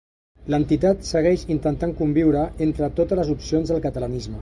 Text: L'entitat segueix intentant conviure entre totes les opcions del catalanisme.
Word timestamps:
L'entitat 0.53 1.03
segueix 1.09 1.45
intentant 1.57 1.95
conviure 2.01 2.49
entre 2.71 2.93
totes 3.01 3.23
les 3.25 3.35
opcions 3.39 3.75
del 3.75 3.89
catalanisme. 3.89 4.39